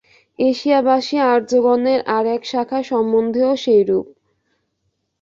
এশিয়াবাসী 0.39 1.17
আর্যগণের 1.27 1.99
আর 2.15 2.25
এক 2.35 2.41
শাখা 2.45 2.79
সম্বন্ধেও 2.83 3.51
সেইরূপ। 3.55 4.05